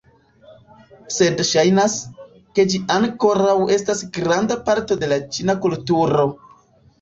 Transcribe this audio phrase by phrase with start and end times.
[1.17, 1.97] Sed ŝajnas,
[2.59, 6.27] ke ĝi ankoraŭ estas granda parto de la ĉina kulturo